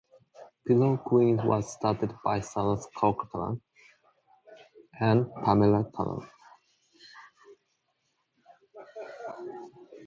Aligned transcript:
Pillow 0.65 0.97
Queens 0.97 1.43
was 1.43 1.71
started 1.73 2.11
by 2.25 2.39
Sarah 2.39 2.79
Corcoran 2.97 3.61
and 4.99 5.27
Pamela 5.45 5.83
Connolly. 5.95 6.25